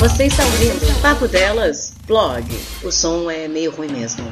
Você 0.00 0.24
está 0.24 0.42
ouvindo 0.46 1.02
Papo 1.02 1.28
Delas, 1.28 1.92
blog. 2.06 2.42
O 2.82 2.90
som 2.90 3.30
é 3.30 3.46
meio 3.46 3.70
ruim 3.70 3.92
mesmo. 3.92 4.24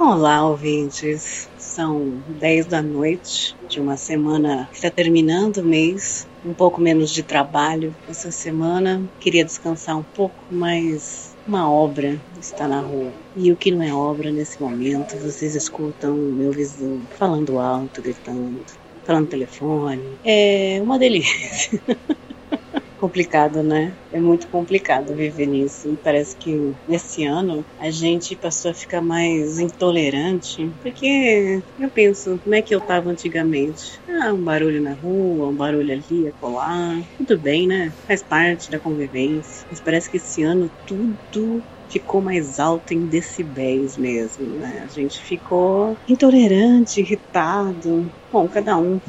Olá, 0.00 0.42
ouvintes. 0.48 1.50
São 1.58 2.22
10 2.40 2.64
da 2.64 2.80
noite 2.80 3.54
de 3.68 3.78
uma 3.78 3.98
semana 3.98 4.66
que 4.70 4.76
está 4.76 4.90
terminando 4.90 5.58
o 5.58 5.62
mês. 5.62 6.26
Um 6.42 6.54
pouco 6.54 6.80
menos 6.80 7.10
de 7.10 7.22
trabalho 7.22 7.94
essa 8.08 8.30
semana. 8.30 9.02
Queria 9.20 9.44
descansar 9.44 9.98
um 9.98 10.02
pouco, 10.02 10.34
mas 10.50 11.35
uma 11.46 11.70
obra 11.70 12.20
está 12.40 12.66
na 12.66 12.80
rua. 12.80 13.12
E 13.36 13.52
o 13.52 13.56
que 13.56 13.70
não 13.70 13.82
é 13.82 13.92
obra 13.92 14.30
nesse 14.30 14.60
momento, 14.60 15.16
vocês 15.18 15.54
escutam 15.54 16.14
meu 16.14 16.52
vizinho 16.52 17.02
falando 17.18 17.58
alto, 17.58 18.02
gritando, 18.02 18.64
falando 19.04 19.24
no 19.24 19.30
telefone. 19.30 20.02
É 20.24 20.80
uma 20.82 20.98
delícia. 20.98 21.80
complicado, 23.06 23.62
né? 23.62 23.96
É 24.10 24.18
muito 24.18 24.48
complicado 24.48 25.14
viver 25.14 25.46
nisso. 25.46 25.88
E 25.88 25.96
parece 25.96 26.36
que 26.36 26.74
nesse 26.88 27.24
ano 27.24 27.64
a 27.78 27.88
gente 27.88 28.34
passou 28.34 28.72
a 28.72 28.74
ficar 28.74 29.00
mais 29.00 29.60
intolerante, 29.60 30.68
porque 30.82 31.62
eu 31.78 31.88
penso, 31.90 32.38
como 32.42 32.54
é 32.54 32.62
que 32.62 32.74
eu 32.74 32.80
tava 32.80 33.10
antigamente? 33.10 34.00
Ah, 34.08 34.34
um 34.34 34.42
barulho 34.42 34.82
na 34.82 34.94
rua, 34.94 35.48
um 35.48 35.54
barulho 35.54 35.92
ali, 35.92 36.26
acolá. 36.26 37.00
Tudo 37.16 37.38
bem, 37.38 37.68
né? 37.68 37.94
Faz 38.08 38.24
parte 38.24 38.70
da 38.70 38.80
convivência. 38.80 39.64
Mas 39.70 39.80
parece 39.80 40.10
que 40.10 40.16
esse 40.16 40.42
ano 40.42 40.68
tudo 40.84 41.62
ficou 41.88 42.20
mais 42.20 42.58
alto 42.58 42.92
em 42.92 43.06
decibéis 43.06 43.96
mesmo, 43.96 44.58
né? 44.58 44.82
A 44.84 44.88
gente 44.88 45.22
ficou 45.22 45.96
intolerante, 46.08 47.00
irritado. 47.00 48.10
Bom, 48.32 48.48
cada 48.48 48.76
um 48.76 49.00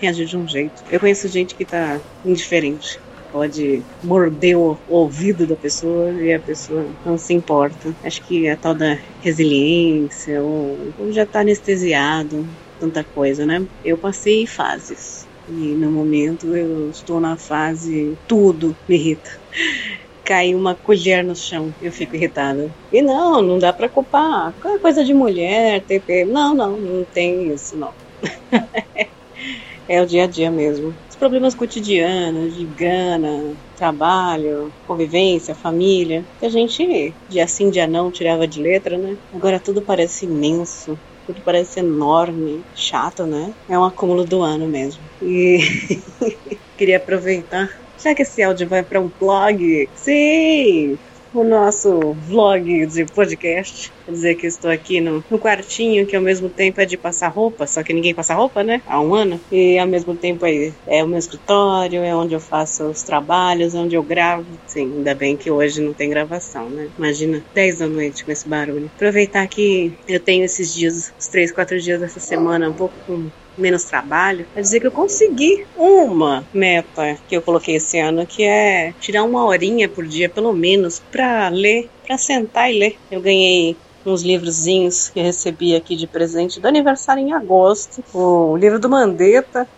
reage 0.00 0.24
de 0.24 0.38
um 0.38 0.48
jeito. 0.48 0.82
Eu 0.90 0.98
conheço 0.98 1.28
gente 1.28 1.54
que 1.54 1.66
tá 1.66 2.00
indiferente 2.24 2.98
pode 3.32 3.82
morder 4.02 4.56
o 4.58 4.78
ouvido 4.86 5.46
da 5.46 5.56
pessoa 5.56 6.12
e 6.22 6.32
a 6.32 6.38
pessoa 6.38 6.86
não 7.04 7.16
se 7.16 7.32
importa. 7.32 7.96
Acho 8.04 8.22
que 8.26 8.46
a 8.46 8.56
tal 8.56 8.74
da 8.74 8.98
resiliência, 9.20 10.42
ou, 10.42 10.76
ou 10.98 11.10
já 11.10 11.22
está 11.22 11.40
anestesiado, 11.40 12.46
tanta 12.78 13.02
coisa, 13.02 13.46
né? 13.46 13.66
Eu 13.82 13.96
passei 13.96 14.46
fases. 14.46 15.26
E 15.48 15.74
no 15.74 15.90
momento 15.90 16.54
eu 16.54 16.90
estou 16.90 17.18
na 17.18 17.36
fase 17.36 18.16
tudo 18.28 18.76
me 18.86 18.96
irrita. 18.96 19.30
Cai 20.24 20.54
uma 20.54 20.76
colher 20.76 21.24
no 21.24 21.34
chão, 21.34 21.74
eu 21.80 21.90
fico 21.90 22.14
irritada. 22.14 22.70
E 22.92 23.02
não, 23.02 23.42
não 23.42 23.58
dá 23.58 23.72
para 23.72 23.88
culpar. 23.88 24.54
É 24.64 24.78
coisa 24.78 25.04
de 25.04 25.12
mulher, 25.12 25.84
TP. 25.84 26.24
Não, 26.26 26.54
não, 26.54 26.78
não 26.78 27.04
tem 27.04 27.52
isso, 27.52 27.76
não. 27.76 27.92
é 29.88 30.00
o 30.00 30.06
dia 30.06 30.24
a 30.24 30.26
dia 30.28 30.50
mesmo 30.50 30.94
problemas 31.22 31.54
cotidianos, 31.54 32.52
de 32.56 32.64
grana, 32.64 33.54
trabalho, 33.76 34.72
convivência, 34.88 35.54
família, 35.54 36.24
que 36.40 36.46
a 36.46 36.48
gente, 36.48 37.14
dia 37.28 37.46
sim, 37.46 37.70
dia 37.70 37.86
não, 37.86 38.10
tirava 38.10 38.44
de 38.44 38.60
letra, 38.60 38.98
né? 38.98 39.16
Agora 39.32 39.60
tudo 39.60 39.80
parece 39.80 40.26
imenso, 40.26 40.98
tudo 41.24 41.40
parece 41.44 41.78
enorme, 41.78 42.64
chato, 42.74 43.24
né? 43.24 43.54
É 43.68 43.78
um 43.78 43.84
acúmulo 43.84 44.24
do 44.24 44.42
ano 44.42 44.66
mesmo. 44.66 45.00
E 45.22 45.60
queria 46.76 46.96
aproveitar. 46.96 47.70
Já 48.02 48.16
que 48.16 48.22
esse 48.22 48.42
áudio 48.42 48.66
vai 48.66 48.82
para 48.82 49.00
um 49.00 49.08
blog? 49.20 49.88
Sim! 49.94 50.98
o 51.34 51.42
nosso 51.42 52.12
vlog 52.12 52.86
de 52.86 53.06
podcast. 53.06 53.90
Quer 54.04 54.12
dizer 54.12 54.34
que 54.34 54.46
estou 54.46 54.70
aqui 54.70 55.00
no, 55.00 55.24
no, 55.30 55.38
quartinho, 55.38 56.06
que 56.06 56.16
ao 56.16 56.22
mesmo 56.22 56.48
tempo 56.48 56.80
é 56.80 56.84
de 56.84 56.96
passar 56.96 57.28
roupa, 57.28 57.66
só 57.66 57.82
que 57.82 57.92
ninguém 57.92 58.14
passa 58.14 58.34
roupa, 58.34 58.62
né? 58.62 58.82
Há 58.86 59.00
um 59.00 59.14
ano. 59.14 59.40
E 59.50 59.78
ao 59.78 59.86
mesmo 59.86 60.14
tempo 60.14 60.46
é, 60.46 60.72
é 60.86 61.04
o 61.04 61.08
meu 61.08 61.18
escritório, 61.18 62.02
é 62.02 62.14
onde 62.14 62.34
eu 62.34 62.40
faço 62.40 62.84
os 62.84 63.02
trabalhos, 63.02 63.74
é 63.74 63.78
onde 63.78 63.94
eu 63.94 64.02
gravo. 64.02 64.46
Sim, 64.66 64.92
ainda 64.96 65.14
bem 65.14 65.36
que 65.36 65.50
hoje 65.50 65.80
não 65.80 65.92
tem 65.92 66.10
gravação, 66.10 66.68
né? 66.68 66.88
Imagina 66.98 67.42
10 67.54 67.78
da 67.78 67.86
noite 67.86 68.24
com 68.24 68.32
esse 68.32 68.48
barulho. 68.48 68.90
Aproveitar 68.94 69.46
que 69.46 69.92
eu 70.08 70.20
tenho 70.20 70.44
esses 70.44 70.72
dias, 70.74 71.12
os 71.18 71.28
3, 71.28 71.52
4 71.52 71.80
dias 71.80 72.00
dessa 72.00 72.20
semana, 72.20 72.68
um 72.68 72.74
pouco 72.74 72.94
com 73.06 73.30
menos 73.56 73.84
trabalho, 73.84 74.46
quer 74.54 74.60
dizer 74.60 74.80
que 74.80 74.86
eu 74.86 74.92
consegui 74.92 75.66
uma 75.76 76.44
meta 76.52 77.16
que 77.28 77.36
eu 77.36 77.42
coloquei 77.42 77.76
esse 77.76 77.98
ano, 77.98 78.26
que 78.26 78.44
é 78.44 78.94
tirar 79.00 79.24
uma 79.24 79.44
horinha 79.44 79.88
por 79.88 80.06
dia, 80.06 80.28
pelo 80.28 80.52
menos, 80.52 81.00
para 81.10 81.48
ler, 81.48 81.88
para 82.06 82.18
sentar 82.18 82.72
e 82.72 82.78
ler. 82.78 82.98
Eu 83.10 83.20
ganhei 83.20 83.76
uns 84.04 84.22
livrozinhos 84.22 85.08
que 85.08 85.20
recebi 85.20 85.74
aqui 85.74 85.94
de 85.94 86.06
presente 86.06 86.60
do 86.60 86.66
aniversário 86.66 87.22
em 87.22 87.32
agosto. 87.32 88.02
O 88.12 88.56
livro 88.56 88.78
do 88.78 88.88
Mandetta, 88.88 89.68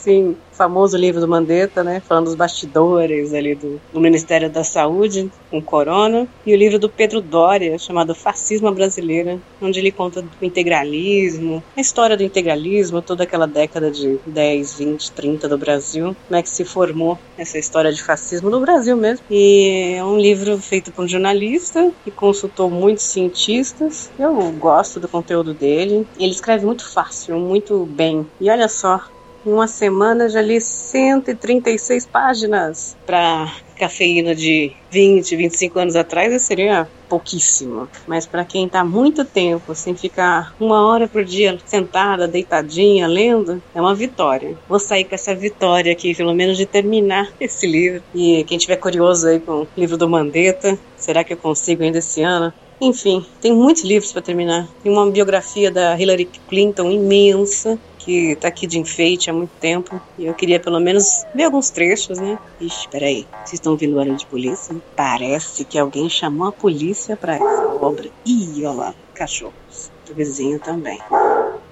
sim, 0.00 0.36
famoso 0.52 0.96
livro 0.96 1.20
do 1.20 1.28
Mandetta, 1.28 1.84
né? 1.84 2.00
Falando 2.00 2.26
dos 2.26 2.34
bastidores 2.34 3.32
ali 3.32 3.54
do, 3.54 3.80
do 3.92 4.00
Ministério 4.00 4.50
da 4.50 4.64
Saúde, 4.64 5.30
com 5.50 5.62
corona. 5.62 6.26
E 6.44 6.52
o 6.52 6.56
livro 6.56 6.78
do 6.78 6.88
Pedro 6.88 7.20
Doria, 7.20 7.78
chamado 7.78 8.14
Fascismo 8.14 8.70
Brasileira, 8.72 9.38
onde 9.60 9.78
ele 9.78 9.90
conta 9.90 10.22
do 10.22 10.28
integralismo, 10.42 11.62
a 11.76 11.80
história 11.80 12.16
do 12.16 12.22
integralismo, 12.22 13.02
toda 13.02 13.24
aquela 13.24 13.46
década 13.46 13.90
de 13.90 14.18
10, 14.26 14.78
20, 14.78 15.12
30 15.12 15.48
do 15.48 15.58
Brasil, 15.58 16.16
como 16.26 16.38
é 16.38 16.42
que 16.42 16.50
se 16.50 16.64
formou 16.64 17.18
essa 17.38 17.58
história 17.58 17.92
de 17.92 18.02
fascismo 18.02 18.50
no 18.50 18.60
Brasil 18.60 18.96
mesmo. 18.96 19.24
E 19.30 19.94
é 19.96 20.04
um 20.04 20.18
livro 20.18 20.58
feito 20.58 20.92
por 20.92 21.04
um 21.04 21.08
jornalista 21.08 21.90
que 22.04 22.10
consultou 22.10 22.70
muitos 22.70 23.04
cientistas. 23.04 24.10
Eu 24.18 24.34
gosto 24.52 25.00
do 25.00 25.08
conteúdo 25.08 25.54
dele. 25.54 26.06
Ele 26.18 26.32
escreve 26.32 26.66
muito 26.66 26.86
fácil, 26.88 27.38
muito 27.38 27.86
bem. 27.86 28.26
E 28.40 28.50
olha 28.50 28.68
só, 28.68 29.00
em 29.44 29.52
uma 29.52 29.66
semana 29.66 30.28
já 30.28 30.40
li 30.40 30.60
136 30.60 32.06
páginas. 32.06 32.96
Para 33.06 33.52
cafeína 33.78 34.34
de 34.34 34.72
20, 34.90 35.36
25 35.36 35.78
anos 35.78 35.96
atrás, 35.96 36.42
seria 36.42 36.86
pouquíssimo. 37.08 37.88
Mas 38.06 38.26
para 38.26 38.44
quem 38.44 38.66
está 38.66 38.84
muito 38.84 39.24
tempo 39.24 39.74
sem 39.74 39.96
ficar 39.96 40.54
uma 40.60 40.86
hora 40.86 41.08
por 41.08 41.24
dia 41.24 41.58
sentada, 41.64 42.28
deitadinha, 42.28 43.06
lendo, 43.08 43.60
é 43.74 43.80
uma 43.80 43.94
vitória. 43.94 44.56
Vou 44.68 44.78
sair 44.78 45.04
com 45.04 45.14
essa 45.14 45.34
vitória 45.34 45.92
aqui, 45.92 46.14
pelo 46.14 46.34
menos 46.34 46.56
de 46.56 46.66
terminar 46.66 47.32
esse 47.40 47.66
livro. 47.66 48.02
E 48.14 48.44
quem 48.44 48.58
tiver 48.58 48.76
curioso 48.76 49.26
aí 49.26 49.40
com 49.40 49.62
o 49.62 49.68
livro 49.76 49.96
do 49.96 50.08
Mandetta, 50.08 50.78
será 51.00 51.24
que 51.24 51.32
eu 51.32 51.36
consigo 51.36 51.82
ainda 51.82 51.98
esse 51.98 52.22
ano? 52.22 52.52
Enfim, 52.80 53.24
tem 53.42 53.52
muitos 53.52 53.84
livros 53.84 54.10
para 54.12 54.22
terminar. 54.22 54.66
Tem 54.82 54.90
uma 54.90 55.10
biografia 55.10 55.70
da 55.70 56.00
Hillary 56.00 56.24
Clinton 56.48 56.90
imensa, 56.90 57.78
que 57.98 58.34
tá 58.36 58.48
aqui 58.48 58.66
de 58.66 58.78
enfeite 58.78 59.28
há 59.28 59.34
muito 59.34 59.52
tempo. 59.60 60.00
E 60.16 60.24
eu 60.24 60.32
queria 60.32 60.58
pelo 60.58 60.80
menos 60.80 61.26
ver 61.34 61.44
alguns 61.44 61.68
trechos, 61.68 62.18
né? 62.18 62.38
Ixi, 62.58 62.88
peraí. 62.88 63.26
Vocês 63.44 63.54
estão 63.54 63.72
ouvindo 63.72 63.96
barulho 63.96 64.16
de 64.16 64.24
polícia? 64.24 64.74
Parece 64.96 65.64
que 65.66 65.78
alguém 65.78 66.08
chamou 66.08 66.48
a 66.48 66.52
polícia 66.52 67.16
para 67.16 67.34
essa 67.34 67.68
obra. 67.80 68.08
Ih, 68.24 68.64
olha 68.64 68.70
lá, 68.70 68.94
cachorros. 69.14 69.90
Do 70.06 70.14
vizinho 70.14 70.58
também. 70.58 70.98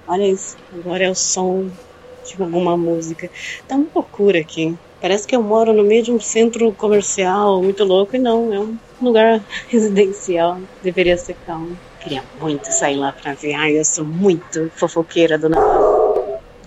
Olha 0.07 0.27
isso. 0.27 0.57
Agora 0.71 1.05
é 1.05 1.09
o 1.09 1.15
som 1.15 1.69
de 2.23 2.41
alguma 2.41 2.77
música. 2.77 3.31
Tá 3.67 3.75
uma 3.75 3.87
loucura 3.95 4.39
aqui. 4.39 4.77
Parece 5.01 5.25
que 5.25 5.35
eu 5.35 5.41
moro 5.41 5.73
no 5.73 5.83
meio 5.83 6.03
de 6.03 6.11
um 6.11 6.19
centro 6.19 6.71
comercial 6.73 7.63
muito 7.63 7.83
louco 7.83 8.15
e 8.15 8.19
não, 8.19 8.53
é 8.53 8.59
um 8.59 8.77
lugar 9.05 9.41
residencial. 9.67 10.59
Deveria 10.81 11.17
ser 11.17 11.35
calmo. 11.45 11.77
Queria 12.01 12.23
muito 12.39 12.71
sair 12.71 12.95
lá 12.95 13.11
pra 13.11 13.33
ver. 13.33 13.53
Ai, 13.53 13.77
eu 13.77 13.85
sou 13.85 14.05
muito 14.05 14.69
fofoqueira, 14.75 15.37
dona 15.37 15.57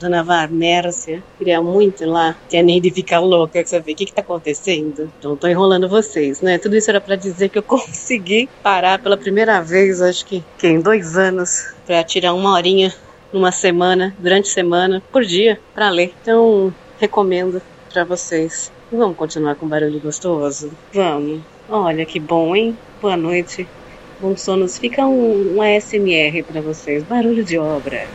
Dona 0.02 0.22
Varmércia. 0.24 1.22
Queria 1.38 1.62
muito 1.62 2.02
ir 2.02 2.06
lá. 2.06 2.36
Que 2.48 2.56
a 2.56 2.62
Neide 2.62 2.90
fica 2.90 3.20
louca, 3.20 3.52
quer 3.52 3.66
saber 3.66 3.92
o 3.92 3.96
que, 3.96 4.06
que 4.06 4.12
tá 4.12 4.20
acontecendo. 4.20 5.10
Então 5.18 5.36
tô 5.36 5.46
enrolando 5.46 5.88
vocês, 5.88 6.40
né? 6.40 6.58
Tudo 6.58 6.76
isso 6.76 6.90
era 6.90 7.00
para 7.00 7.14
dizer 7.14 7.48
que 7.48 7.58
eu 7.58 7.62
consegui 7.64 8.48
parar 8.62 8.98
pela 8.98 9.16
primeira 9.16 9.60
vez, 9.62 10.02
acho 10.02 10.26
que, 10.26 10.42
que 10.58 10.66
em 10.66 10.80
dois 10.80 11.16
anos, 11.16 11.72
para 11.86 12.02
tirar 12.02 12.34
uma 12.34 12.52
horinha 12.52 12.92
numa 13.32 13.52
semana, 13.52 14.14
durante 14.18 14.48
semana, 14.48 15.02
por 15.10 15.24
dia, 15.24 15.58
para 15.72 15.88
ler. 15.88 16.12
Então, 16.20 16.74
recomendo 16.98 17.62
para 17.92 18.04
vocês. 18.04 18.72
Vamos 18.90 19.16
continuar 19.16 19.54
com 19.54 19.68
barulho 19.68 20.00
gostoso? 20.00 20.72
Vamos. 20.92 21.42
Olha 21.68 22.06
que 22.06 22.18
bom, 22.18 22.56
hein? 22.56 22.76
Boa 23.00 23.16
noite. 23.16 23.68
Bom 24.20 24.36
sonos. 24.36 24.78
Fica 24.78 25.04
um, 25.06 25.56
um 25.56 25.62
ASMR 25.62 26.42
para 26.42 26.60
vocês. 26.60 27.04
Barulho 27.04 27.44
de 27.44 27.58
obra. 27.58 28.06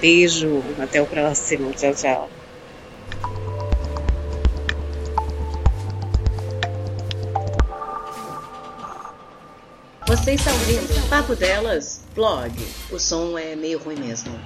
Beijo. 0.00 0.62
Até 0.78 1.00
o 1.00 1.06
próximo. 1.06 1.72
Tchau, 1.72 1.94
tchau. 1.94 2.30
Você 10.06 10.32
está 10.32 10.52
ouvindo 10.52 11.08
Papo 11.08 11.34
Delas, 11.34 12.02
blog. 12.14 12.52
O 12.92 12.98
som 12.98 13.38
é 13.38 13.56
meio 13.56 13.78
ruim 13.78 13.96
mesmo. 13.96 14.38